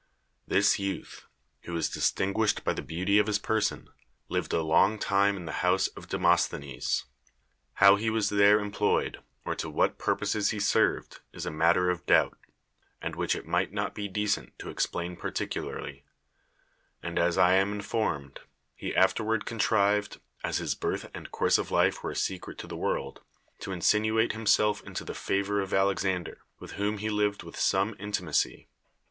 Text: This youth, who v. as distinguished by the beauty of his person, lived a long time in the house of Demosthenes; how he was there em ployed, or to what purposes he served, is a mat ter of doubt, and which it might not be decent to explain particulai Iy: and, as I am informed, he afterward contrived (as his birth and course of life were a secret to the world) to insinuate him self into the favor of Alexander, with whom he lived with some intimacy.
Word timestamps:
This 0.47 0.79
youth, 0.79 1.27
who 1.65 1.73
v. 1.73 1.77
as 1.77 1.87
distinguished 1.87 2.63
by 2.63 2.73
the 2.73 2.81
beauty 2.81 3.19
of 3.19 3.27
his 3.27 3.37
person, 3.37 3.87
lived 4.29 4.51
a 4.51 4.63
long 4.63 4.97
time 4.97 5.37
in 5.37 5.45
the 5.45 5.51
house 5.61 5.89
of 5.89 6.09
Demosthenes; 6.09 7.05
how 7.73 7.97
he 7.97 8.09
was 8.09 8.29
there 8.29 8.59
em 8.59 8.71
ployed, 8.71 9.17
or 9.45 9.53
to 9.53 9.69
what 9.69 9.99
purposes 9.99 10.49
he 10.49 10.59
served, 10.59 11.19
is 11.33 11.45
a 11.45 11.51
mat 11.51 11.75
ter 11.75 11.91
of 11.91 12.03
doubt, 12.07 12.35
and 12.99 13.15
which 13.15 13.35
it 13.35 13.45
might 13.45 13.71
not 13.73 13.93
be 13.93 14.07
decent 14.07 14.57
to 14.57 14.71
explain 14.71 15.15
particulai 15.15 15.83
Iy: 15.85 16.03
and, 17.03 17.19
as 17.19 17.37
I 17.37 17.53
am 17.53 17.71
informed, 17.71 18.39
he 18.75 18.95
afterward 18.95 19.45
contrived 19.45 20.19
(as 20.43 20.57
his 20.57 20.73
birth 20.73 21.11
and 21.13 21.29
course 21.29 21.59
of 21.59 21.69
life 21.69 22.01
were 22.01 22.09
a 22.09 22.15
secret 22.15 22.57
to 22.57 22.65
the 22.65 22.75
world) 22.75 23.21
to 23.59 23.71
insinuate 23.71 24.31
him 24.31 24.47
self 24.47 24.81
into 24.83 25.05
the 25.05 25.13
favor 25.13 25.61
of 25.61 25.75
Alexander, 25.75 26.41
with 26.57 26.71
whom 26.71 26.97
he 26.97 27.11
lived 27.11 27.43
with 27.43 27.55
some 27.59 27.95
intimacy. 27.99 28.67